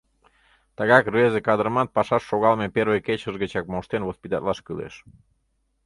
[0.77, 4.95] Тыгак рвезе кадрымат пашаш шогалме первый кечыж гычак моштен воспитатлаш кӱлеш.